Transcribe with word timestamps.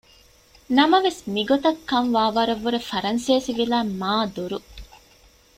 ނަމަވެސް 0.77 1.21
މިގޮތަށް 1.33 1.79
ކަން 1.89 2.09
ވާވަރަށްވުރެ 2.15 2.79
ފަރަންސޭސިވިލާތް 2.89 3.91
މާ 4.01 4.11
ދުރު 4.35 4.59